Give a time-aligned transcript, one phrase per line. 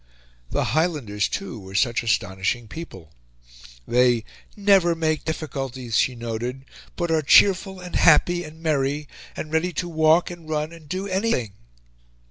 [0.49, 3.13] The Highlanders, too, were such astonishing people.
[3.87, 4.23] They
[4.57, 9.87] "never make difficulties," she noted, "but are cheerful, and happy, and merry, and ready to
[9.87, 11.53] walk, and run, and do anything."